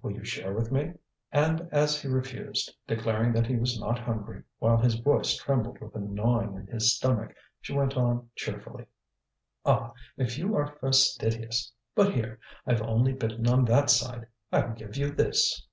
[0.00, 0.94] "Will you share with me?"
[1.30, 5.92] And as he refused, declaring that he was not hungry, while his voice trembled with
[5.92, 8.86] the gnawing in his stomach, she went on cheerfully:
[9.66, 9.92] "Ah!
[10.16, 11.70] if you are fastidious!
[11.94, 14.26] But here, I've only bitten on that side.
[14.50, 15.66] I'll give you this."